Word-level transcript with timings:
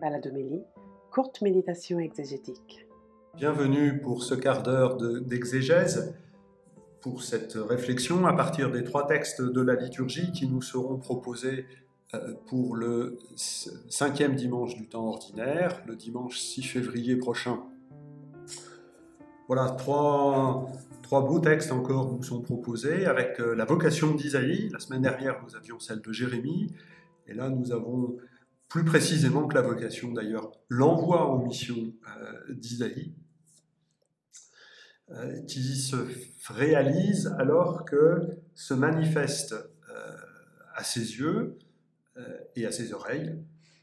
Baladomélie, 0.00 0.62
courte 1.10 1.42
méditation 1.42 1.98
exégétique. 1.98 2.86
Bienvenue 3.36 4.00
pour 4.00 4.22
ce 4.22 4.34
quart 4.34 4.62
d'heure 4.62 4.96
d'exégèse, 4.96 6.14
pour 7.02 7.22
cette 7.22 7.52
réflexion 7.52 8.26
à 8.26 8.32
partir 8.32 8.70
des 8.70 8.82
trois 8.82 9.06
textes 9.06 9.42
de 9.42 9.60
la 9.60 9.74
liturgie 9.74 10.32
qui 10.32 10.48
nous 10.48 10.62
seront 10.62 10.96
proposés 10.96 11.66
euh, 12.14 12.34
pour 12.46 12.76
le 12.76 13.18
cinquième 13.36 14.34
dimanche 14.34 14.74
du 14.74 14.88
temps 14.88 15.06
ordinaire, 15.06 15.82
le 15.86 15.96
dimanche 15.96 16.38
6 16.38 16.62
février 16.62 17.16
prochain. 17.16 17.60
Voilà, 19.48 19.70
trois, 19.72 20.66
trois 21.02 21.26
beaux 21.26 21.40
textes 21.40 21.72
encore 21.72 22.10
nous 22.10 22.22
sont 22.22 22.40
proposés 22.40 23.04
avec 23.04 23.38
euh, 23.38 23.54
la 23.54 23.66
vocation 23.66 24.14
d'Isaïe. 24.14 24.70
La 24.72 24.78
semaine 24.78 25.02
dernière, 25.02 25.42
nous 25.44 25.56
avions 25.56 25.78
celle 25.78 26.00
de 26.00 26.12
Jérémie. 26.12 26.72
Et 27.26 27.34
là, 27.34 27.50
nous 27.50 27.72
avons 27.72 28.16
plus 28.70 28.84
précisément 28.84 29.48
que 29.48 29.56
la 29.56 29.62
vocation 29.62 30.12
d'ailleurs, 30.12 30.52
l'envoi 30.68 31.28
en 31.28 31.44
mission 31.44 31.76
euh, 31.76 32.54
d'Isaïe, 32.54 33.12
euh, 35.10 35.42
qui 35.42 35.76
se 35.76 35.96
réalise 36.46 37.34
alors 37.38 37.84
que 37.84 38.38
se 38.54 38.72
manifeste 38.72 39.52
euh, 39.52 40.16
à 40.74 40.84
ses 40.84 41.18
yeux 41.18 41.58
et 42.54 42.66
à 42.66 42.72
ses 42.72 42.92
oreilles 42.92 43.34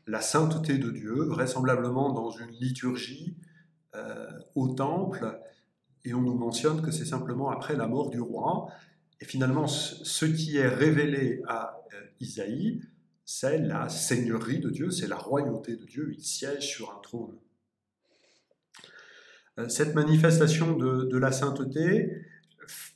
la 0.05 0.22
sainteté 0.22 0.78
de 0.78 0.92
Dieu, 0.92 1.23
vraisemblablement 1.23 2.14
dans 2.14 2.30
une 2.30 2.52
liturgie 2.52 3.36
au 4.54 4.67
temple, 4.76 5.42
et 6.06 6.14
on 6.14 6.22
nous 6.22 6.36
mentionne 6.36 6.84
que 6.84 6.92
c'est 6.92 7.06
simplement 7.06 7.50
après 7.50 7.76
la 7.76 7.88
mort 7.88 8.12
du 8.12 8.22
roi, 8.22 8.67
et 9.20 9.26
finalement 9.26 9.66
ce 9.67 10.26
qui 10.26 10.58
est 10.58 10.67
révélé 10.67 11.42
à 11.48 11.81
Isaïe, 12.20 12.81
c'est 13.30 13.58
la 13.58 13.90
seigneurie 13.90 14.59
de 14.59 14.70
Dieu, 14.70 14.90
c'est 14.90 15.05
la 15.05 15.17
royauté 15.17 15.76
de 15.76 15.84
Dieu, 15.84 16.13
il 16.17 16.23
siège 16.23 16.66
sur 16.66 16.97
un 16.97 17.02
trône. 17.02 17.36
Euh, 19.59 19.67
cette 19.67 19.94
manifestation 19.95 20.78
de, 20.78 21.17
la 21.17 21.34
sainteté 21.34 22.09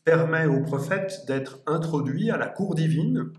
permet 0.06 0.46
au 0.46 0.62
prophète 0.62 1.26
d'être 1.28 1.60
introduit 1.66 2.32
à 2.32 2.38
la 2.38 2.48
cour 2.48 2.76
divine 2.76 3.34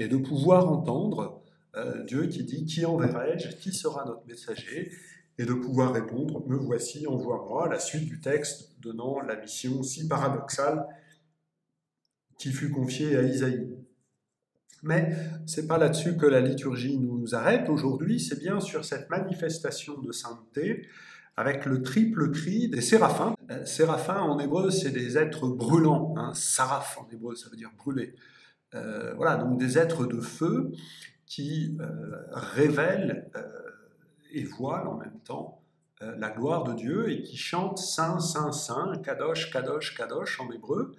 et 0.00 0.08
de 0.08 0.16
pouvoir 0.16 0.68
entendre 0.68 1.44
euh, 1.76 2.02
Dieu 2.02 2.26
qui 2.26 2.42
dit 2.42 2.64
Qui 2.66 2.84
enverrai-je 2.84 3.56
Qui 3.58 3.72
sera 3.72 4.04
notre 4.04 4.26
messager 4.26 4.90
Et 5.38 5.44
de 5.44 5.54
pouvoir 5.54 5.92
répondre 5.92 6.44
Me 6.48 6.56
voici, 6.56 7.06
envoie-moi, 7.06 7.68
la 7.68 7.78
suite 7.78 8.06
du 8.06 8.20
texte 8.20 8.80
donnant 8.80 9.20
la 9.20 9.36
mission 9.36 9.84
si 9.84 10.08
paradoxale 10.08 10.88
qui 12.36 12.50
fut 12.50 12.70
confiée 12.70 13.16
à 13.16 13.22
Isaïe. 13.22 13.79
Mais 14.82 15.14
c'est 15.46 15.66
pas 15.66 15.78
là-dessus 15.78 16.16
que 16.16 16.26
la 16.26 16.40
liturgie 16.40 16.98
nous 16.98 17.34
arrête 17.34 17.68
aujourd'hui, 17.68 18.18
c'est 18.18 18.38
bien 18.38 18.60
sur 18.60 18.84
cette 18.84 19.10
manifestation 19.10 20.00
de 20.00 20.12
sainteté 20.12 20.86
avec 21.36 21.64
le 21.64 21.82
triple 21.82 22.30
cri 22.30 22.68
des 22.68 22.80
séraphins. 22.80 23.34
Euh, 23.50 23.64
séraphins 23.64 24.20
en 24.20 24.38
hébreu, 24.38 24.70
c'est 24.70 24.90
des 24.90 25.16
êtres 25.16 25.48
brûlants. 25.48 26.14
Hein. 26.16 26.32
Saraph 26.34 26.98
en 26.98 27.08
hébreu, 27.10 27.34
ça 27.34 27.48
veut 27.50 27.56
dire 27.56 27.70
brûler. 27.76 28.14
Euh, 28.74 29.14
voilà, 29.14 29.36
donc 29.36 29.58
des 29.58 29.78
êtres 29.78 30.06
de 30.06 30.20
feu 30.20 30.72
qui 31.26 31.76
euh, 31.80 32.16
révèlent 32.32 33.30
et 34.32 34.44
voilent 34.44 34.88
en 34.88 34.96
même 34.96 35.18
temps 35.24 35.56
la 36.00 36.30
gloire 36.30 36.64
de 36.64 36.72
Dieu 36.72 37.10
et 37.10 37.20
qui 37.20 37.36
chantent 37.36 37.76
Saint, 37.76 38.20
Saint, 38.20 38.52
Saint, 38.52 38.92
Kadosh, 39.02 39.50
Kadosh, 39.50 39.94
Kadosh 39.94 40.40
en 40.40 40.50
hébreu 40.50 40.94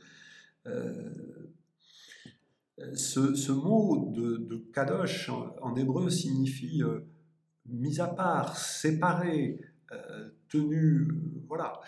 ce, 2.94 3.52
mot 3.52 4.12
de, 4.12 4.58
kadosh 4.74 5.30
en, 5.30 5.76
hébreu 5.76 6.10
signifie 6.10 6.84
euh, 6.84 7.00
mis 7.68 8.00
à 8.00 8.08
part, 8.08 8.58
séparé, 8.58 9.60
euh, 9.92 10.30
tenu, 10.50 11.02
euh, 11.02 11.44
voilà. 11.48 11.80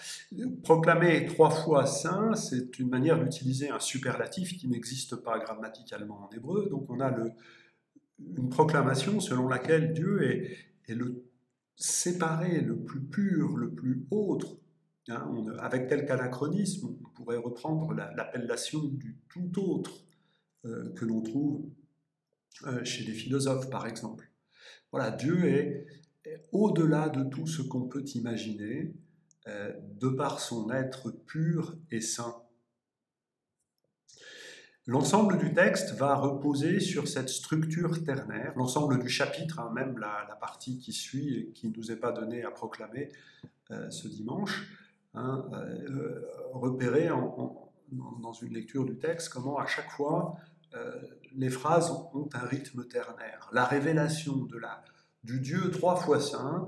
Proclamer 0.64 1.26
trois 1.26 1.50
fois 1.50 1.86
saint, 1.86 2.36
c'est 2.36 2.80
une 2.80 2.90
manière 2.90 3.22
d'utiliser 3.22 3.70
un 3.70 3.80
superlatif 3.80 4.58
qui 4.58 4.68
n'existe 4.68 5.16
pas 5.18 5.40
grammaticalement 5.40 6.30
en 6.30 6.36
hébreu. 6.36 6.68
Donc 6.70 6.90
on 6.90 7.00
a 7.00 7.16
une 8.20 8.50
proclamation 8.50 9.20
selon 9.20 9.48
laquelle 9.48 9.94
Dieu 9.94 10.24
est, 10.24 10.94
le 10.94 11.24
séparé, 11.76 12.62
le 12.62 12.78
plus 12.78 13.02
pur, 13.02 13.58
le 13.58 13.72
plus 13.72 14.06
autre. 14.12 14.58
Hein. 15.10 15.30
avec 15.60 15.90
quelques 15.90 16.12
anachronisme, 16.12 16.96
on 17.04 17.10
pourrait 17.10 17.36
reprendre 17.36 17.94
l'appellation 17.94 18.86
du 18.86 19.18
tout 19.28 19.52
autre. 19.60 20.03
Euh, 20.66 20.94
que 20.94 21.04
l'on 21.04 21.22
trouve 21.22 21.66
euh, 22.66 22.86
chez 22.86 23.04
les 23.04 23.12
philosophes, 23.12 23.70
par 23.70 23.86
exemple. 23.86 24.32
Voilà, 24.92 25.12
Dieu 25.12 25.44
est, 25.46 25.86
au-delà 26.54 27.10
de 27.10 27.26
tout 27.26 27.48
ce 27.48 27.62
qu'on 27.62 27.90
peut 27.90 28.06
imaginer, 28.16 28.94
euh, 29.48 29.74
de 30.00 30.08
par 30.08 30.40
son 30.40 30.72
être 30.72 31.12
pur 31.12 31.76
et 31.92 32.00
saint. 32.00 32.42
L'ensemble 34.86 35.38
du 35.38 35.54
texte 35.54 35.96
va 35.96 36.16
reposer 36.16 36.80
sur 36.80 37.10
cette 37.10 37.28
structure 37.28 38.02
ternaire, 38.06 38.54
l'ensemble 38.56 39.00
du 39.00 39.10
chapitre, 39.10 39.60
hein, 39.60 39.70
même 39.76 39.98
la, 39.98 40.38
partie 40.40 40.80
qui 40.80 40.94
suit 40.94 41.40
et 41.40 41.52
qui 41.52 41.68
ne 41.68 41.76
nous 41.76 41.92
est 41.92 41.98
pas 41.98 42.14
donnée 42.14 42.44
à 42.44 42.52
proclamer 42.52 43.12
ce 43.90 44.10
dimanche, 44.10 44.70
hein, 45.14 45.50
repérer 46.52 47.08
dans 47.08 48.34
une 48.34 48.54
lecture 48.54 48.86
du 48.86 48.98
texte 48.98 49.30
comment 49.30 49.58
à 49.58 49.66
chaque 49.66 49.90
fois 49.90 50.38
les 51.36 51.50
phrases 51.50 51.92
ont 52.14 52.30
un 52.34 52.46
rythme 52.46 52.88
ternaire. 52.88 53.50
La 53.54 53.66
révélation 53.66 54.38
de 54.46 54.58
la, 54.58 54.84
du 55.24 55.40
Dieu 55.40 55.72
trois 55.72 55.96
fois 55.96 56.20
saint 56.20 56.68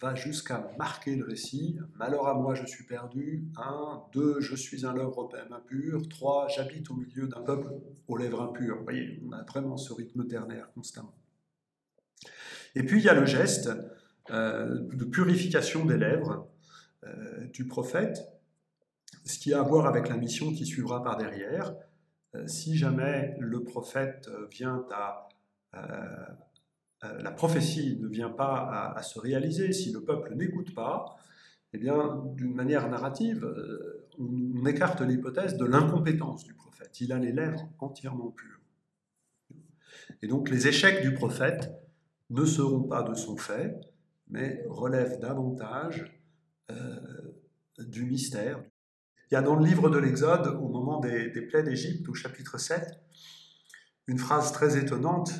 va 0.00 0.14
jusqu'à 0.14 0.70
marquer 0.78 1.16
le 1.16 1.24
récit. 1.24 1.78
Malheur 1.94 2.26
à 2.26 2.34
moi, 2.34 2.54
je 2.54 2.66
suis 2.66 2.84
perdu. 2.84 3.44
Un, 3.56 4.02
deux, 4.12 4.40
je 4.40 4.54
suis 4.54 4.84
un 4.84 4.94
lèvre 4.94 5.28
impur. 5.50 6.08
Trois, 6.08 6.48
j'habite 6.48 6.90
au 6.90 6.94
milieu 6.94 7.28
d'un 7.28 7.40
peuple 7.40 7.72
aux 8.08 8.16
lèvres 8.16 8.42
impures. 8.42 8.78
Vous 8.78 8.84
voyez, 8.84 9.22
on 9.26 9.32
a 9.32 9.42
vraiment 9.44 9.76
ce 9.76 9.92
rythme 9.92 10.26
ternaire 10.26 10.70
constamment. 10.74 11.14
Et 12.74 12.82
puis 12.84 13.00
il 13.00 13.04
y 13.04 13.08
a 13.08 13.14
le 13.14 13.24
geste 13.24 13.70
euh, 14.30 14.80
de 14.92 15.04
purification 15.04 15.86
des 15.86 15.96
lèvres 15.96 16.46
euh, 17.04 17.46
du 17.46 17.66
prophète, 17.66 18.18
ce 19.24 19.38
qui 19.38 19.54
a 19.54 19.60
à 19.60 19.62
voir 19.62 19.86
avec 19.86 20.08
la 20.08 20.16
mission 20.16 20.52
qui 20.52 20.66
suivra 20.66 21.02
par 21.02 21.16
derrière. 21.16 21.74
Euh, 22.36 22.46
si 22.46 22.76
jamais 22.76 23.36
le 23.38 23.62
prophète 23.62 24.28
euh, 24.28 24.46
vient 24.50 24.86
à... 24.92 25.28
Euh, 25.74 25.82
la 27.20 27.30
prophétie 27.30 27.98
ne 28.00 28.08
vient 28.08 28.30
pas 28.30 28.92
à, 28.96 29.02
se 29.02 29.20
réaliser, 29.20 29.72
si 29.72 29.92
le 29.92 30.02
peuple 30.02 30.34
n'écoute 30.34 30.74
pas, 30.74 31.16
eh 31.72 31.78
bien, 31.78 32.24
d'une 32.34 32.54
manière 32.54 32.88
narrative, 32.88 33.46
on, 34.18 34.64
écarte 34.64 35.02
l'hypothèse 35.02 35.56
de 35.56 35.66
l'incompétence 35.66 36.42
du 36.42 36.54
prophète. 36.54 36.98
Il 37.00 37.12
a 37.12 37.18
les 37.18 37.32
lèvres 37.32 37.68
entièrement 37.78 38.30
pures. 38.30 38.60
Et 40.22 40.26
donc 40.26 40.48
les 40.48 40.66
échecs 40.66 41.02
du 41.02 41.14
prophète 41.14 41.70
ne 42.30 42.44
seront 42.44 42.82
pas 42.82 43.02
de 43.02 43.14
son 43.14 43.36
fait, 43.36 43.78
mais 44.28 44.64
relèvent 44.68 45.20
davantage 45.20 46.18
du 47.78 48.04
mystère, 48.06 48.64
il 49.30 49.34
y 49.34 49.36
a 49.36 49.42
dans 49.42 49.56
le 49.56 49.64
livre 49.64 49.90
de 49.90 49.98
l'Exode, 49.98 50.46
au 50.46 50.68
moment 50.68 51.00
des, 51.00 51.28
plaies 51.42 51.64
d'Égypte, 51.64 52.08
au 52.08 52.14
chapitre 52.14 52.58
7, 52.58 53.00
une 54.06 54.18
phrase 54.18 54.52
très 54.52 54.78
étonnante. 54.78 55.32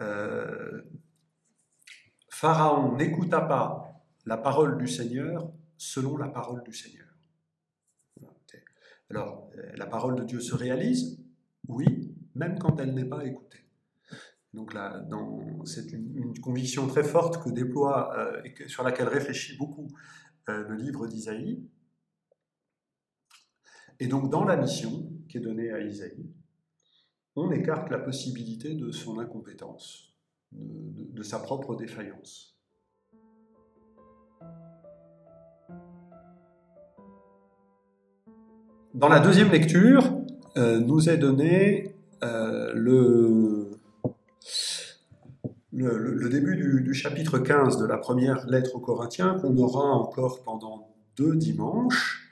Euh, 0.00 0.82
Pharaon 2.30 2.96
n'écouta 2.96 3.40
pas 3.40 4.04
la 4.26 4.36
parole 4.36 4.78
du 4.78 4.86
Seigneur 4.86 5.50
selon 5.76 6.16
la 6.16 6.28
parole 6.28 6.62
du 6.62 6.72
Seigneur. 6.72 7.06
Alors, 9.10 9.50
euh, 9.56 9.72
la 9.76 9.86
parole 9.86 10.16
de 10.16 10.24
Dieu 10.24 10.40
se 10.40 10.54
réalise, 10.54 11.20
oui, 11.68 12.14
même 12.34 12.58
quand 12.58 12.80
elle 12.80 12.94
n'est 12.94 13.04
pas 13.04 13.24
écoutée. 13.24 13.64
Donc 14.52 14.72
là, 14.72 15.04
c'est 15.64 15.92
une, 15.92 16.38
conviction 16.40 16.86
très 16.86 17.04
forte 17.04 17.42
que 17.42 17.50
déploie 17.50 18.16
euh, 18.18 18.40
et 18.44 18.68
sur 18.68 18.82
laquelle 18.84 19.08
réfléchit 19.08 19.56
beaucoup 19.56 19.88
le 20.48 20.76
livre 20.76 21.08
d'Isaïe. 21.08 21.68
Et 23.98 24.06
donc 24.08 24.30
dans 24.30 24.44
la 24.44 24.56
mission 24.56 25.10
qui 25.28 25.38
est 25.38 25.40
donnée 25.40 25.70
à 25.70 25.80
Isaïe, 25.80 26.30
on 27.34 27.50
écarte 27.50 27.90
la 27.90 27.98
possibilité 27.98 28.74
de 28.74 28.90
son 28.90 29.18
incompétence, 29.18 30.14
de, 30.52 31.22
sa 31.22 31.38
propre 31.38 31.76
défaillance. 31.76 32.58
Dans 38.94 39.08
la 39.08 39.20
deuxième 39.20 39.50
lecture, 39.50 40.18
euh, 40.56 40.80
nous 40.80 41.10
est 41.10 41.18
donné 41.18 41.94
euh, 42.22 42.72
le, 42.74 43.70
le, 45.72 46.28
début 46.30 46.56
du, 46.56 46.80
du, 46.80 46.94
chapitre 46.94 47.38
15 47.38 47.76
de 47.76 47.84
la 47.84 47.98
première 47.98 48.46
lettre 48.46 48.74
aux 48.74 48.80
Corinthiens, 48.80 49.38
qu'on 49.38 49.56
aura 49.58 49.90
encore 49.90 50.42
pendant 50.42 50.94
deux 51.16 51.36
dimanches, 51.36 52.25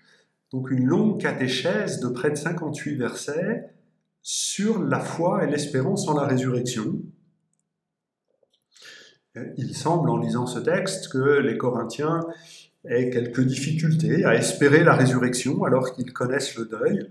donc 0.55 0.71
une 0.71 0.87
longue 0.87 1.21
catéchèse 1.21 1.99
de 1.99 2.06
près 2.06 2.31
de 2.31 2.37
58 2.37 2.95
versets 2.95 3.75
sur 4.23 4.81
la 4.81 5.01
foi 5.01 5.43
et 5.43 5.51
l'espérance 5.51 6.06
en 6.06 6.15
la 6.15 6.29
résurrection. 6.29 7.03
il 9.56 9.75
semble, 9.75 10.09
en 10.11 10.17
lisant 10.17 10.47
ce 10.47 10.61
texte, 10.61 11.09
que 11.09 11.41
les 11.41 11.59
Corinthiens 11.59 12.21
aient 12.85 13.11
quelques 13.11 13.41
difficultés 13.41 14.25
à 14.25 14.37
espérer 14.37 14.85
la 14.85 14.95
résurrection 14.95 15.65
alors 15.65 15.93
qu'ils 15.93 16.12
connaissent 16.12 16.55
le 16.56 16.67
deuil. 16.67 17.11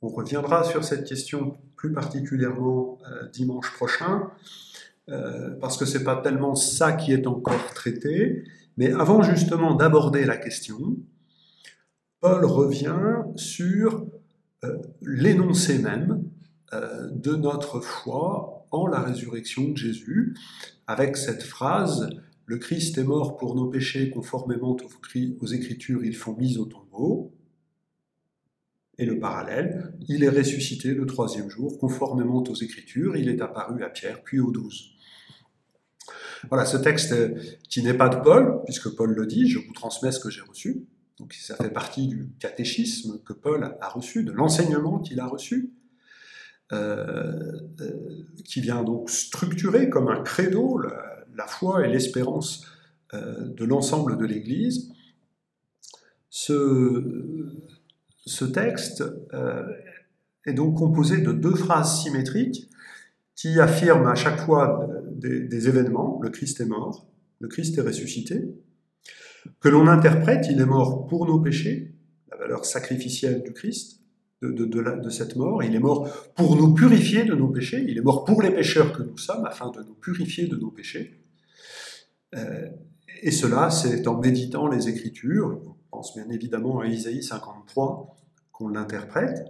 On 0.00 0.08
reviendra 0.08 0.64
sur 0.64 0.82
cette 0.82 1.06
question 1.06 1.58
plus 1.76 1.92
particulièrement 1.92 2.98
euh, 3.06 3.28
dimanche 3.28 3.70
prochain, 3.74 4.30
euh, 5.10 5.50
parce 5.60 5.76
que 5.76 5.84
ce 5.84 5.98
n'est 5.98 6.04
pas 6.04 6.16
tellement 6.16 6.54
ça 6.54 6.92
qui 6.92 7.12
est 7.12 7.26
encore 7.26 7.66
traité. 7.74 8.44
Mais 8.78 8.92
avant 8.92 9.20
justement 9.22 9.74
d'aborder 9.74 10.24
la 10.24 10.38
question, 10.38 10.96
Paul 12.20 12.44
revient 12.44 13.22
sur 13.36 14.06
euh, 14.64 14.78
l'énoncé 15.02 15.78
même 15.78 16.24
de 16.70 17.34
notre 17.34 17.80
foi 17.80 18.58
en 18.70 18.86
la 18.86 19.00
résurrection 19.00 19.70
de 19.70 19.76
Jésus, 19.76 20.36
avec 20.86 21.16
cette 21.16 21.42
phrase 21.42 22.08
Le 22.44 22.58
Christ 22.58 22.98
est 22.98 23.04
mort 23.04 23.36
pour 23.36 23.54
nos 23.54 23.66
péchés 23.66 24.10
conformément 24.10 24.76
aux 25.40 25.46
Écritures, 25.46 26.04
ils 26.04 26.16
font 26.16 26.34
mise 26.34 26.58
au 26.58 26.64
tombeau. 26.64 27.34
Et 28.96 29.04
le 29.04 29.18
parallèle, 29.18 29.94
il 30.08 30.24
est 30.24 30.28
ressuscité 30.28 30.92
le 30.92 31.06
troisième 31.06 31.50
jour, 31.50 31.78
conformément 31.78 32.42
aux 32.42 32.54
Écritures, 32.54 33.16
il 33.16 33.28
est 33.28 33.40
apparu 33.40 33.84
à 33.84 33.90
Pierre, 33.90 34.22
puis 34.22 34.40
aux 34.40 34.50
douze. 34.50 34.90
Voilà, 36.48 36.64
ce 36.64 36.78
texte 36.78 37.14
qui 37.68 37.82
n'est 37.82 37.94
pas 37.94 38.08
de 38.08 38.16
Paul, 38.16 38.62
puisque 38.64 38.94
Paul 38.96 39.12
le 39.12 39.26
dit, 39.26 39.48
je 39.48 39.58
vous 39.58 39.72
transmets 39.72 40.10
ce 40.10 40.20
que 40.20 40.30
j'ai 40.30 40.40
reçu. 40.40 40.86
Donc 41.20 41.32
ça 41.34 41.56
fait 41.56 41.70
partie 41.70 42.06
du 42.06 42.28
catéchisme 42.38 43.20
que 43.24 43.32
Paul 43.32 43.76
a 43.80 43.88
reçu, 43.88 44.24
de 44.24 44.32
l'enseignement 44.32 44.98
qu'il 44.98 45.20
a 45.20 45.26
reçu. 45.26 45.72
Euh, 46.70 47.32
euh, 47.80 48.26
qui 48.44 48.60
vient 48.60 48.84
donc 48.84 49.08
structurer 49.08 49.88
comme 49.88 50.08
un 50.08 50.22
credo 50.22 50.78
la, 50.78 51.46
foi 51.46 51.86
et 51.86 51.90
l'espérance 51.90 52.66
euh, 53.14 53.48
de 53.54 53.64
l'ensemble 53.64 54.18
de 54.18 54.26
l'Église. 54.26 54.92
Ce, 56.28 56.52
texte 58.52 59.02
est 60.44 60.52
donc 60.52 60.76
composé 60.76 61.22
de 61.22 61.32
deux 61.32 61.54
phrases 61.54 62.02
symétriques 62.02 62.68
qui 63.34 63.58
affirment 63.60 64.08
à 64.08 64.14
chaque 64.14 64.40
fois 64.40 64.86
des 65.14 65.68
événements, 65.68 66.20
le 66.22 66.28
Christ 66.28 66.60
est 66.60 66.66
mort, 66.66 67.06
le 67.40 67.48
Christ 67.48 67.78
est 67.78 67.82
ressuscité, 67.82 68.44
que 69.60 69.68
l'on 69.68 69.86
interprète, 69.86 70.46
il 70.50 70.60
est 70.60 70.66
mort 70.66 71.06
pour 71.06 71.26
nos 71.26 71.40
péchés, 71.40 71.94
la 72.30 72.36
valeur 72.36 72.64
sacrificielle 72.64 73.42
du 73.42 73.52
Christ, 73.52 73.98
de, 74.42 75.10
cette 75.10 75.36
mort. 75.36 75.62
Il 75.62 75.74
est 75.74 75.80
mort 75.80 76.08
pour 76.34 76.56
nous 76.56 76.74
purifier 76.74 77.24
de 77.24 77.34
nos 77.34 77.48
péchés. 77.48 77.84
Il 77.88 77.98
est 77.98 78.02
mort 78.02 78.24
pour 78.24 78.42
les 78.42 78.50
pécheurs 78.50 78.92
que 78.92 79.02
nous 79.02 79.18
sommes, 79.18 79.44
afin 79.44 79.70
de 79.70 79.82
nous 79.82 79.94
purifier 79.94 80.46
de 80.46 80.56
nos 80.56 80.70
péchés. 80.70 81.24
Euh, 82.34 82.68
et 83.22 83.30
cela, 83.30 83.70
c'est 83.70 84.06
en 84.06 84.18
méditant 84.18 84.68
les 84.68 84.88
Écritures, 84.88 85.60
on 85.64 85.96
pense 85.96 86.14
bien 86.14 86.28
évidemment 86.30 86.80
à 86.80 86.86
Isaïe 86.86 87.22
53, 87.22 88.16
qu'on 88.52 88.68
l'interprète. 88.68 89.44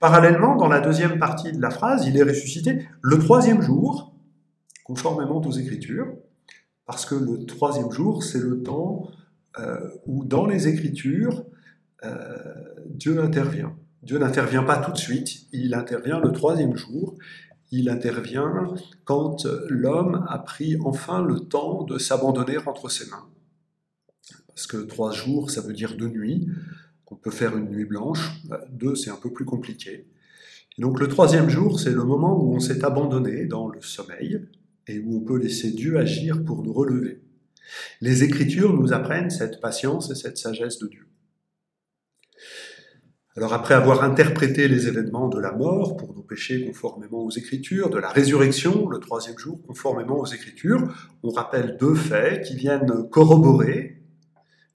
Parallèlement, 0.00 0.56
dans 0.56 0.66
la 0.66 0.80
deuxième 0.80 1.18
partie 1.18 1.52
de 1.52 1.60
la 1.60 1.70
phrase, 1.70 2.06
il 2.06 2.16
est 2.16 2.22
ressuscité 2.22 2.86
le 3.02 3.18
troisième 3.18 3.60
jour, 3.60 4.14
conformément 4.84 5.40
aux 5.40 5.52
Écritures, 5.52 6.16
parce 6.90 7.06
que 7.06 7.14
le 7.14 7.46
troisième 7.46 7.92
jour, 7.92 8.24
c'est 8.24 8.40
le 8.40 8.62
temps 8.62 9.08
euh, 9.58 9.78
où 10.06 10.24
dans 10.24 10.44
les 10.44 10.66
Écritures, 10.66 11.44
euh, 12.04 12.36
Dieu 12.86 13.22
intervient. 13.22 13.76
Dieu 14.02 14.18
n'intervient 14.18 14.64
pas 14.64 14.78
tout 14.78 14.90
de 14.90 14.98
suite, 14.98 15.46
il 15.52 15.74
intervient 15.74 16.18
le 16.18 16.32
troisième 16.32 16.76
jour, 16.76 17.16
il 17.70 17.88
intervient 17.88 18.74
quand 19.04 19.46
l'homme 19.68 20.26
a 20.28 20.38
pris 20.40 20.78
enfin 20.82 21.22
le 21.22 21.38
temps 21.38 21.84
de 21.84 21.96
s'abandonner 21.98 22.58
entre 22.66 22.88
ses 22.88 23.08
mains. 23.08 23.28
Parce 24.48 24.66
que 24.66 24.78
trois 24.78 25.12
jours, 25.12 25.50
ça 25.50 25.60
veut 25.60 25.72
dire 25.72 25.96
deux 25.96 26.08
nuits, 26.08 26.48
on 27.06 27.14
peut 27.14 27.30
faire 27.30 27.56
une 27.56 27.68
nuit 27.68 27.84
blanche, 27.84 28.42
deux, 28.70 28.96
c'est 28.96 29.10
un 29.10 29.16
peu 29.16 29.32
plus 29.32 29.44
compliqué. 29.44 30.08
Et 30.76 30.82
donc 30.82 30.98
le 30.98 31.06
troisième 31.06 31.50
jour, 31.50 31.78
c'est 31.78 31.92
le 31.92 32.02
moment 32.02 32.36
où 32.42 32.52
on 32.52 32.58
s'est 32.58 32.84
abandonné 32.84 33.46
dans 33.46 33.68
le 33.68 33.80
sommeil 33.80 34.48
et 34.86 34.98
où 34.98 35.16
on 35.16 35.20
peut 35.20 35.38
laisser 35.38 35.70
Dieu 35.70 35.98
agir 35.98 36.44
pour 36.44 36.62
nous 36.62 36.72
relever. 36.72 37.22
Les 38.00 38.24
Écritures 38.24 38.74
nous 38.74 38.92
apprennent 38.92 39.30
cette 39.30 39.60
patience 39.60 40.10
et 40.10 40.14
cette 40.14 40.38
sagesse 40.38 40.78
de 40.78 40.88
Dieu. 40.88 41.06
Alors 43.36 43.52
après 43.52 43.74
avoir 43.74 44.02
interprété 44.02 44.66
les 44.66 44.88
événements 44.88 45.28
de 45.28 45.38
la 45.38 45.52
mort 45.52 45.96
pour 45.96 46.14
nos 46.14 46.22
péchés 46.22 46.66
conformément 46.66 47.24
aux 47.24 47.30
Écritures, 47.30 47.88
de 47.88 47.98
la 47.98 48.08
résurrection 48.08 48.88
le 48.88 48.98
troisième 48.98 49.38
jour 49.38 49.62
conformément 49.62 50.18
aux 50.18 50.26
Écritures, 50.26 50.92
on 51.22 51.30
rappelle 51.30 51.76
deux 51.78 51.94
faits 51.94 52.44
qui 52.44 52.56
viennent 52.56 53.08
corroborer 53.08 54.02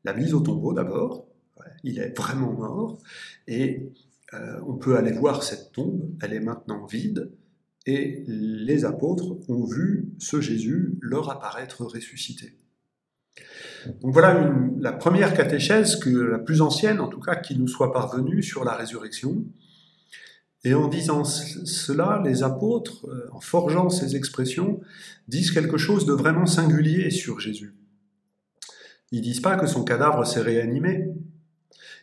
la 0.06 0.14
mise 0.14 0.34
au 0.34 0.40
tombeau 0.40 0.74
d'abord, 0.74 1.28
il 1.84 2.00
est 2.00 2.18
vraiment 2.18 2.54
mort, 2.54 3.00
et 3.48 3.92
euh, 4.34 4.60
on 4.66 4.76
peut 4.76 4.98
aller 4.98 5.12
voir 5.12 5.44
cette 5.44 5.72
tombe, 5.72 6.16
elle 6.22 6.34
est 6.34 6.40
maintenant 6.40 6.86
vide, 6.86 7.32
et 7.86 8.24
les 8.28 8.86
apôtres 8.86 9.38
ont 9.48 9.66
vu 9.66 10.10
ce 10.20 10.42
Jésus 10.42 10.98
leur 11.02 11.30
apparaître 11.30 11.86
ressuscité. 11.86 12.58
Donc 14.02 14.14
voilà 14.14 14.52
la 14.80 14.92
première 14.92 15.34
catéchèse, 15.36 16.04
la 16.06 16.40
plus 16.40 16.62
ancienne 16.62 17.00
en 17.00 17.08
tout 17.08 17.20
cas, 17.20 17.36
qui 17.36 17.58
nous 17.58 17.68
soit 17.68 17.92
parvenue 17.94 18.42
sur 18.42 18.64
la 18.64 18.74
résurrection. 18.74 19.46
Et 20.64 20.74
en 20.74 20.88
disant 20.88 21.24
cela, 21.24 22.24
les 22.26 22.42
apôtres, 22.42 23.06
euh, 23.08 23.30
en 23.32 23.40
forgeant 23.40 23.90
ces 23.90 24.16
expressions, 24.16 24.82
disent 25.28 25.52
quelque 25.52 25.78
chose 25.78 26.08
de 26.08 26.14
vraiment 26.14 26.48
singulier 26.48 27.12
sur 27.12 27.40
Jésus. 27.40 27.76
Ils 29.12 29.22
disent 29.22 29.42
pas 29.42 29.58
que 29.58 29.68
son 29.68 29.84
cadavre 29.84 30.26
s'est 30.26 30.42
réanimé. 30.42 31.14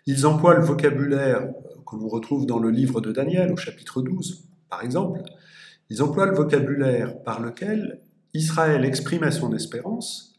Ils 0.06 0.26
emploient 0.26 0.54
le 0.54 0.62
vocabulaire 0.62 1.50
que 1.84 1.96
l'on 1.96 2.08
retrouve 2.08 2.46
dans 2.46 2.60
le 2.60 2.70
livre 2.70 3.00
de 3.00 3.10
Daniel 3.10 3.52
au 3.52 3.56
chapitre 3.56 4.00
12, 4.00 4.44
par 4.70 4.84
exemple. 4.84 5.22
Ils 5.92 6.02
emploient 6.02 6.24
le 6.24 6.34
vocabulaire 6.34 7.22
par 7.22 7.42
lequel 7.42 8.00
Israël 8.32 8.86
exprimait 8.86 9.30
son 9.30 9.52
espérance 9.52 10.34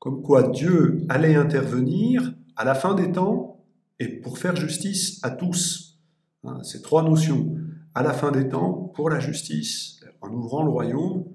comme 0.00 0.22
quoi 0.22 0.44
Dieu 0.44 1.04
allait 1.10 1.34
intervenir 1.34 2.32
à 2.56 2.64
la 2.64 2.74
fin 2.74 2.94
des 2.94 3.12
temps 3.12 3.62
et 3.98 4.08
pour 4.08 4.38
faire 4.38 4.56
justice 4.56 5.22
à 5.22 5.28
tous. 5.28 6.00
Hein, 6.42 6.62
ces 6.62 6.80
trois 6.80 7.02
notions, 7.02 7.54
à 7.94 8.02
la 8.02 8.14
fin 8.14 8.32
des 8.32 8.48
temps, 8.48 8.90
pour 8.94 9.10
la 9.10 9.20
justice, 9.20 10.00
en 10.22 10.30
ouvrant 10.32 10.62
le 10.62 10.70
royaume 10.70 11.26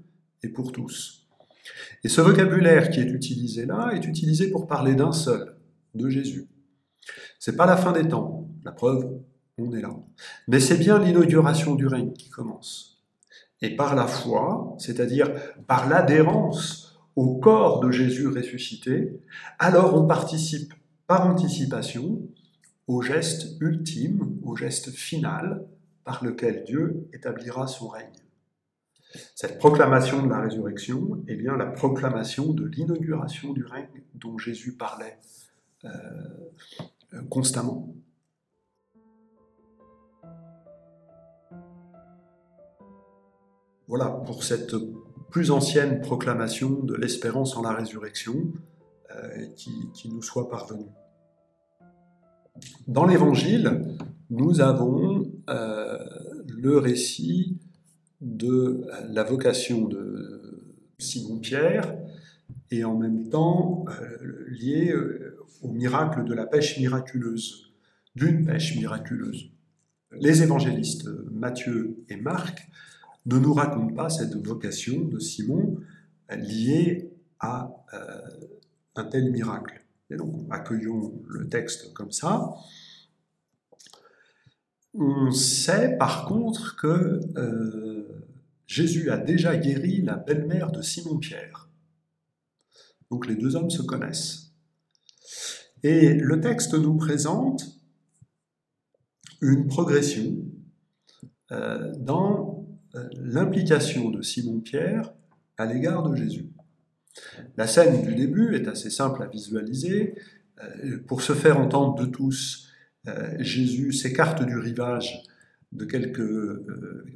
et 0.41 0.49
pour 0.49 0.71
tous. 0.71 1.27
Et 2.03 2.09
ce 2.09 2.21
vocabulaire 2.21 2.89
qui 2.89 3.01
est 3.01 3.11
utilisé 3.11 3.67
là 3.67 3.91
est 3.93 4.07
utilisé 4.07 4.49
pour 4.49 4.65
parler 4.65 4.95
d'un 4.95 5.11
seul, 5.11 5.57
de 5.93 6.09
Jésus. 6.09 6.47
C'est 7.37 7.55
pas 7.55 7.67
la 7.67 7.77
fin 7.77 7.91
des 7.91 8.07
temps, 8.07 8.49
la 8.65 8.71
preuve, 8.71 9.21
on 9.59 9.71
est 9.73 9.81
là. 9.81 9.95
Mais 10.47 10.59
c'est 10.59 10.79
bien 10.79 10.97
l'inauguration 10.97 11.75
du 11.75 11.85
règne 11.85 12.13
qui 12.13 12.31
commence. 12.31 12.98
Et 13.61 13.75
par 13.75 13.95
la 13.95 14.07
foi, 14.07 14.75
c'est-à-dire 14.77 15.33
par 15.67 15.89
l'adhérence 15.89 16.99
au 17.15 17.35
corps 17.37 17.81
de 17.81 17.91
Jésus 17.91 18.27
ressuscité, 18.27 19.19
alors 19.57 19.95
on 19.95 20.07
participe 20.07 20.73
par 21.07 21.27
anticipation 21.27 22.21
au 22.87 23.01
geste 23.01 23.57
ultime, 23.59 24.39
au 24.43 24.55
geste 24.55 24.91
final 24.91 25.65
par 26.03 26.23
lequel 26.23 26.63
Dieu 26.63 27.07
établira 27.13 27.67
son 27.67 27.89
règne. 27.89 28.07
Cette 29.35 29.57
proclamation 29.57 30.23
de 30.23 30.29
la 30.29 30.39
résurrection 30.39 31.23
est 31.27 31.35
bien 31.35 31.57
la 31.57 31.65
proclamation 31.65 32.53
de 32.53 32.65
l'inauguration 32.65 33.53
du 33.53 33.65
règne 33.65 34.03
dont 34.15 34.37
Jésus 34.37 34.75
parlait 34.75 35.17
euh, 35.85 35.89
constamment. 37.29 37.93
Voilà 43.89 44.05
pour 44.05 44.43
cette 44.43 44.75
plus 45.31 45.49
ancienne 45.49 45.99
proclamation 45.99 46.83
de 46.83 46.93
l'espérance 46.93 47.57
en 47.57 47.63
la 47.63 47.73
résurrection 47.73 48.53
euh, 49.15 49.47
qui, 49.55 50.09
nous 50.09 50.21
soit 50.21 50.47
parvenue. 50.47 50.91
Dans 52.87 53.07
l'Évangile, 53.07 53.97
nous 54.29 54.61
avons 54.61 55.31
euh, 55.49 55.97
le 56.47 56.77
récit 56.77 57.57
de 58.21 58.85
la 59.09 59.23
vocation 59.23 59.87
de 59.87 60.75
Simon-Pierre 60.99 61.97
et 62.69 62.83
en 62.83 62.95
même 62.95 63.27
temps 63.29 63.85
euh, 63.89 64.45
lié 64.49 64.93
au 65.63 65.71
miracle 65.71 66.25
de 66.25 66.35
la 66.35 66.45
pêche 66.45 66.77
miraculeuse, 66.77 67.73
d'une 68.15 68.45
pêche 68.45 68.77
miraculeuse. 68.77 69.49
Les 70.11 70.43
évangélistes 70.43 71.09
Matthieu 71.31 71.97
et 72.07 72.17
Marc 72.17 72.69
ne 73.25 73.37
nous 73.37 73.53
raconte 73.53 73.95
pas 73.95 74.09
cette 74.09 74.35
vocation 74.35 75.05
de 75.05 75.19
Simon 75.19 75.77
liée 76.29 77.11
à 77.39 77.71
euh, 77.93 78.21
un 78.95 79.05
tel 79.05 79.31
miracle. 79.31 79.81
Et 80.09 80.15
donc, 80.15 80.47
accueillons 80.49 81.21
le 81.27 81.47
texte 81.47 81.93
comme 81.93 82.11
ça. 82.11 82.53
On 84.93 85.31
sait 85.31 85.95
par 85.97 86.25
contre 86.25 86.75
que 86.75 87.19
euh, 87.37 88.25
Jésus 88.65 89.11
a 89.11 89.17
déjà 89.17 89.55
guéri 89.57 90.01
la 90.01 90.15
belle-mère 90.15 90.71
de 90.71 90.81
Simon-Pierre. 90.81 91.69
Donc 93.11 93.27
les 93.27 93.35
deux 93.35 93.55
hommes 93.55 93.69
se 93.69 93.81
connaissent. 93.81 94.51
Et 95.83 96.13
le 96.13 96.41
texte 96.41 96.73
nous 96.73 96.97
présente 96.97 97.63
une 99.41 99.67
progression 99.67 100.35
euh, 101.51 101.93
dans 101.97 102.58
l'implication 103.13 104.09
de 104.09 104.21
Simon-Pierre 104.21 105.13
à 105.57 105.65
l'égard 105.65 106.03
de 106.03 106.15
Jésus. 106.15 106.49
La 107.57 107.67
scène 107.67 108.01
du 108.03 108.15
début 108.15 108.55
est 108.55 108.67
assez 108.67 108.89
simple 108.89 109.21
à 109.23 109.27
visualiser. 109.27 110.15
Euh, 110.63 110.99
pour 111.07 111.21
se 111.21 111.33
faire 111.33 111.59
entendre 111.59 111.95
de 111.95 112.05
tous, 112.05 112.67
Jésus 113.39 113.91
s'écarte 113.91 114.45
du 114.45 114.55
rivage 114.57 115.23
de 115.71 115.83
quelques 115.85 116.19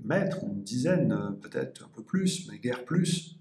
mètres, 0.04 0.40
une 0.44 0.64
dizaine, 0.64 1.16
peut-être 1.40 1.86
un 1.86 1.90
peu 1.96 2.02
plus, 2.02 2.50
mais 2.50 2.58
guère 2.58 2.84
plus, 2.84 3.38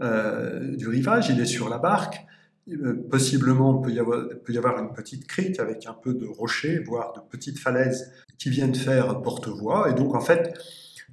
du 0.00 0.88
rivage. 0.88 1.28
Il 1.30 1.38
est 1.38 1.46
sur 1.46 1.68
la 1.68 1.78
barque 1.78 2.26
euh, 2.68 2.94
possiblement, 3.10 3.80
il 3.80 3.82
peut, 3.82 4.52
y 4.52 4.58
avoir, 4.58 4.78
une 4.78 4.92
petite 4.92 5.26
crique 5.26 5.58
avec 5.58 5.86
un 5.86 5.94
peu 5.94 6.14
de 6.14 6.26
rochers, 6.26 6.78
voire 6.78 7.12
de 7.14 7.20
petites 7.20 7.58
falaises 7.58 8.12
qui 8.40 8.48
viennent 8.48 8.74
faire 8.74 9.20
porte-voix. 9.20 9.90
Et 9.90 9.94
donc, 9.94 10.14
en 10.14 10.20
fait, 10.20 10.58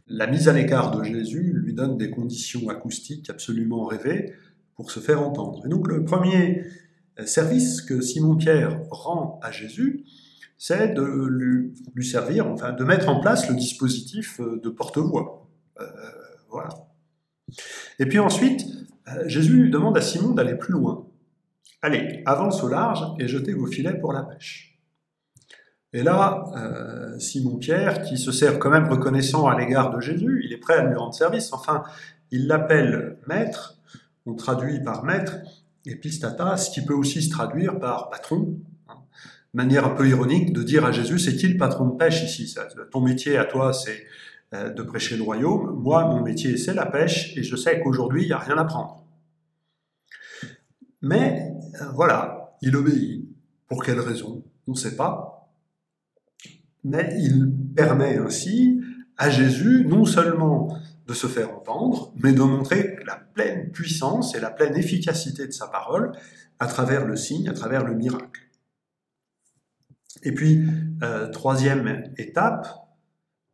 la 0.08 0.26
mise 0.26 0.48
à 0.48 0.54
l'écart 0.54 0.98
de 0.98 1.04
Jésus 1.04 1.52
lui 1.54 1.74
donne 1.74 1.98
des 1.98 2.10
conditions 2.10 2.70
acoustiques 2.70 3.30
absolument 3.30 3.86
rêvées 3.86 4.34
pour 4.76 4.90
se 4.90 5.02
faire 5.02 5.22
entendre. 5.22 5.66
Et 5.66 5.70
donc, 5.70 5.88
le 5.90 6.06
premier 6.06 6.64
euh, 7.20 7.26
service 7.26 7.82
que 7.82 8.00
Simon-Pierre 8.00 8.80
rend 8.90 9.40
à 9.44 9.52
Jésus, 9.52 10.06
c'est 10.58 10.94
de 10.94 11.04
lui, 11.04 12.06
servir, 12.06 12.48
enfin, 12.48 12.72
de 12.72 12.84
mettre 12.84 13.10
en 13.10 13.20
place 13.20 13.50
le 13.50 13.56
dispositif 13.56 14.40
euh, 14.40 14.60
de 14.64 14.70
porte-voix. 14.70 15.48
voilà. 16.50 16.70
Et 18.00 18.06
puis 18.06 18.20
ensuite, 18.20 18.66
Jésus 19.26 19.70
demande 19.70 19.98
à 19.98 20.02
Simon 20.02 20.32
d'aller 20.32 20.56
plus 20.56 20.74
loin. 20.74 21.08
Allez, 21.82 22.24
avance 22.26 22.64
au 22.64 22.70
large 22.70 23.04
et 23.20 23.28
jetez 23.28 23.54
vos 23.54 23.68
filets 23.68 24.00
pour 24.00 24.14
la 24.14 24.24
pêche. 24.24 24.77
Et 25.94 26.04
là, 26.04 26.44
euh, 26.56 27.18
Simon-Pierre, 27.18 28.02
qui 28.02 28.18
se 28.18 28.32
sert 28.32 28.60
quand 28.60 28.70
même 28.70 28.88
reconnaissant 28.88 29.48
à 29.48 29.58
l'égard 29.58 29.96
de 29.96 30.02
Jésus, 30.02 30.42
il 30.44 30.54
est 30.54 30.58
prêt 30.58 30.76
à 30.76 30.84
lui 30.84 30.96
rendre 30.96 31.14
service, 31.14 31.54
enfin, 31.54 31.84
il 32.32 32.48
l'appelle 32.48 33.18
maître, 33.28 33.78
on 34.26 34.36
traduit 34.36 34.82
par 34.82 35.06
maître, 35.06 35.38
epistata, 35.86 36.58
ce 36.58 36.70
qui 36.72 36.84
peut 36.84 36.94
aussi 36.94 37.22
se 37.22 37.30
traduire 37.30 37.80
par 37.80 38.10
patron, 38.10 38.60
manière 39.54 39.86
un 39.86 39.90
peu 39.90 40.08
ironique 40.08 40.54
de 40.54 40.62
dire 40.62 40.86
à 40.86 40.92
Jésus, 40.92 41.20
c'est 41.20 41.36
qui 41.36 41.48
le 41.48 41.58
patron 41.58 41.88
de 41.88 41.98
pêche 41.98 42.24
ici? 42.24 42.54
Ton 42.92 43.02
métier 43.02 43.38
à 43.38 43.46
toi, 43.46 43.74
c'est 43.74 44.06
euh, 44.54 44.70
de 44.70 44.84
prêcher 44.84 45.18
le 45.18 45.24
royaume, 45.24 45.80
moi, 45.82 46.06
mon 46.06 46.22
métier, 46.22 46.58
c'est 46.58 46.74
la 46.74 46.86
pêche, 46.86 47.36
et 47.38 47.44
je 47.44 47.56
sais 47.56 47.82
qu'aujourd'hui, 47.82 48.24
il 48.24 48.28
n'y 48.28 48.34
a 48.34 48.40
rien 48.40 48.58
à 48.58 48.66
prendre. 48.66 49.04
Mais 51.02 51.54
euh, 51.82 51.86
voilà, 51.94 52.56
il 52.62 52.76
obéit. 52.76 53.26
Pour 53.68 53.84
quelle 53.84 54.00
raison? 54.00 54.44
On 54.68 54.72
ne 54.72 54.78
sait 54.78 54.96
pas. 54.96 55.37
Mais 56.88 57.18
il 57.20 57.52
permet 57.76 58.18
ainsi 58.18 58.82
à 59.18 59.30
Jésus 59.30 59.86
non 59.86 60.06
seulement 60.06 60.78
de 61.06 61.14
se 61.14 61.28
faire 61.28 61.54
entendre, 61.54 62.14
mais 62.16 62.32
de 62.32 62.42
montrer 62.42 62.98
la 63.06 63.16
pleine 63.16 63.72
puissance 63.72 64.36
et 64.36 64.40
la 64.40 64.50
pleine 64.50 64.76
efficacité 64.76 65.48
de 65.48 65.52
sa 65.52 65.68
parole 65.68 66.14
à 66.60 66.68
travers 66.68 67.06
le 67.06 67.16
signe, 67.18 67.50
à 67.50 67.54
travers 67.54 67.84
le 67.84 67.94
miracle. 67.94 68.42
Et 70.24 70.34
puis, 70.34 70.66
euh, 71.04 71.30
troisième 71.30 72.12
étape, 72.18 72.68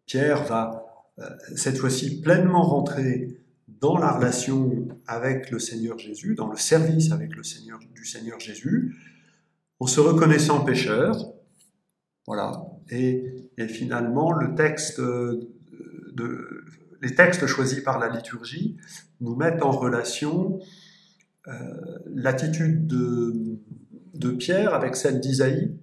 Pierre 0.05 0.43
va 0.43 0.85
euh, 1.19 1.29
cette 1.55 1.77
fois-ci 1.77 2.21
pleinement 2.21 2.63
rentrer 2.63 3.39
dans 3.67 3.97
la 3.97 4.11
relation 4.11 4.87
avec 5.07 5.49
le 5.49 5.59
Seigneur 5.59 5.97
Jésus, 5.97 6.35
dans 6.35 6.49
le 6.49 6.57
service 6.57 7.11
avec 7.11 7.35
le 7.35 7.43
Seigneur, 7.43 7.79
du 7.93 8.05
Seigneur 8.05 8.39
Jésus, 8.39 8.95
en 9.79 9.87
se 9.87 9.99
reconnaissant 9.99 10.63
pécheur. 10.63 11.33
Voilà. 12.27 12.63
Et, 12.89 13.49
finalement, 13.69 14.37
de, 14.37 15.49
les 17.01 17.15
textes 17.15 17.45
choisis 17.47 17.81
par 17.81 17.99
la 17.99 18.09
liturgie 18.09 18.77
nous 19.21 19.35
mettent 19.35 19.61
en 19.61 19.71
relation 19.71 20.59
euh, 21.47 21.51
l'attitude 22.07 22.87
de, 22.87 23.59
de, 24.13 24.31
Pierre 24.31 24.73
avec 24.73 24.95
celle 24.95 25.19
d'Isaïe, 25.19 25.77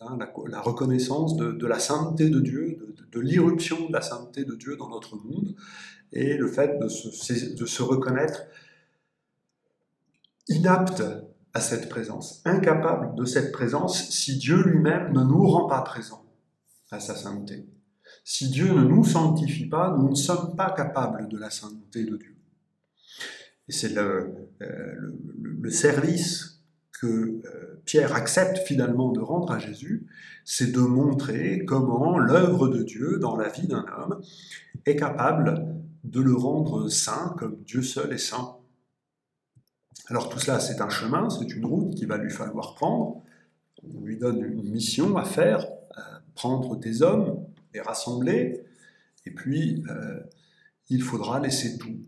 hein, 0.00 0.18
la, 0.48 0.60
reconnaissance 0.60 1.36
de, 1.36 1.66
la 1.66 1.78
sainteté 1.78 2.30
de 2.30 2.40
Dieu, 2.40 2.78
de 3.12 3.20
l'irruption 3.20 3.88
de 3.88 3.92
la 3.92 4.02
sainteté 4.02 4.44
de 4.44 4.54
Dieu 4.54 4.76
dans 4.76 4.88
notre 4.88 5.16
monde, 5.16 5.54
et 6.12 6.36
le 6.36 6.48
fait 6.48 6.78
de 6.80 6.88
se, 6.88 7.54
de 7.54 7.66
se 7.66 7.82
reconnaître 7.82 8.42
inapte 10.48 11.02
à 11.54 11.60
cette 11.60 11.88
présence, 11.88 12.42
incapable 12.44 13.16
de 13.16 13.24
cette 13.24 13.52
présence 13.52 14.10
si 14.10 14.38
Dieu 14.38 14.62
lui-même 14.62 15.12
ne 15.12 15.22
nous 15.22 15.46
rend 15.46 15.66
pas 15.66 15.82
présents 15.82 16.25
à 16.90 17.00
sa 17.00 17.14
sainteté. 17.14 17.66
Si 18.24 18.48
Dieu 18.48 18.72
ne 18.72 18.84
nous 18.84 19.04
sanctifie 19.04 19.66
pas, 19.66 19.96
nous 19.96 20.10
ne 20.10 20.14
sommes 20.14 20.54
pas 20.56 20.70
capables 20.70 21.28
de 21.28 21.38
la 21.38 21.50
sainteté 21.50 22.04
de 22.04 22.16
Dieu. 22.16 22.36
Et 23.68 23.72
c'est 23.72 23.88
le, 23.88 24.48
euh, 24.62 24.94
le, 25.42 25.70
service 25.70 26.62
que 26.92 27.06
euh, 27.06 27.82
Pierre 27.84 28.14
accepte 28.14 28.58
finalement 28.58 29.10
de 29.10 29.20
rendre 29.20 29.50
à 29.52 29.58
Jésus, 29.58 30.06
c'est 30.44 30.70
de 30.70 30.80
montrer 30.80 31.64
comment 31.64 32.18
l'œuvre 32.18 32.68
de 32.68 32.82
Dieu 32.82 33.18
dans 33.18 33.36
la 33.36 33.48
vie 33.48 33.66
d'un 33.66 33.84
homme 33.98 34.20
est 34.84 34.96
capable 34.96 35.74
de 36.04 36.20
le 36.20 36.34
rendre 36.34 36.88
saint 36.88 37.34
comme 37.38 37.56
Dieu 37.64 37.82
seul 37.82 38.12
est 38.12 38.18
saint. 38.18 38.56
Alors 40.08 40.28
tout 40.28 40.38
cela, 40.38 40.60
c'est 40.60 40.80
un 40.80 40.88
chemin, 40.88 41.28
c'est 41.28 41.52
une 41.52 41.66
route 41.66 41.94
qu'il 41.96 42.06
va 42.06 42.18
lui 42.18 42.30
falloir 42.30 42.76
prendre. 42.76 43.22
On 43.82 44.00
lui 44.00 44.16
donne 44.16 44.40
une 44.44 44.62
mission 44.70 45.16
à 45.16 45.24
faire, 45.24 45.66
prendre 46.36 46.76
des 46.76 47.02
hommes, 47.02 47.44
les 47.74 47.80
rassembler, 47.80 48.62
et 49.24 49.30
puis 49.32 49.82
euh, 49.90 50.20
il 50.88 51.02
faudra 51.02 51.40
laisser 51.40 51.78
tout. 51.78 51.98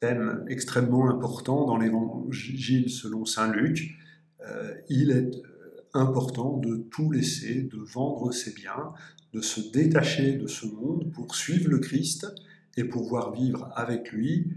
Thème 0.00 0.44
extrêmement 0.48 1.10
important 1.10 1.66
dans 1.66 1.76
l'évangile 1.76 2.88
selon 2.88 3.26
Saint 3.26 3.52
Luc, 3.52 3.94
euh, 4.40 4.74
il 4.88 5.10
est 5.10 5.36
euh, 5.36 5.86
important 5.92 6.56
de 6.56 6.76
tout 6.76 7.10
laisser, 7.10 7.62
de 7.62 7.76
vendre 7.76 8.32
ses 8.32 8.54
biens, 8.54 8.94
de 9.34 9.42
se 9.42 9.60
détacher 9.60 10.36
de 10.36 10.46
ce 10.46 10.66
monde 10.66 11.12
pour 11.12 11.34
suivre 11.34 11.68
le 11.68 11.78
Christ 11.78 12.26
et 12.76 12.84
pouvoir 12.84 13.32
vivre 13.32 13.70
avec 13.74 14.10
lui 14.12 14.52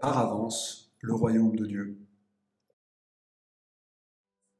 par 0.00 0.18
avance 0.18 0.92
le 1.00 1.12
royaume 1.12 1.56
de 1.56 1.66
Dieu. 1.66 1.98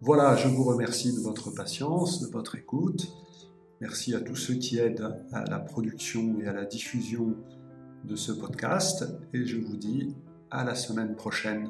Voilà, 0.00 0.35
je 0.37 0.49
vous 0.49 0.64
remercie 0.64 1.14
de 1.14 1.21
votre 1.21 1.52
patience, 1.52 2.21
de 2.21 2.26
votre 2.26 2.57
écoute. 2.57 3.07
Merci 3.83 4.15
à 4.15 4.21
tous 4.21 4.37
ceux 4.37 4.55
qui 4.55 4.79
aident 4.79 5.12
à 5.33 5.43
la 5.43 5.59
production 5.59 6.39
et 6.41 6.47
à 6.47 6.53
la 6.53 6.65
diffusion 6.65 7.35
de 8.05 8.15
ce 8.15 8.31
podcast 8.31 9.05
et 9.35 9.45
je 9.45 9.57
vous 9.57 9.77
dis 9.77 10.15
à 10.53 10.62
la 10.62 10.77
semaine 10.77 11.17
prochaine. 11.17 11.69